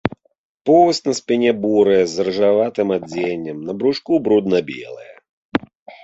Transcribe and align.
Поўсць 0.67 1.01
на 1.07 1.13
спіне 1.17 1.51
бурая, 1.65 1.99
з 2.13 2.23
рыжаватым 2.27 2.93
адценнем, 2.95 3.57
на 3.67 3.75
брушку 3.83 4.13
брудна 4.29 4.57
белая. 4.71 5.15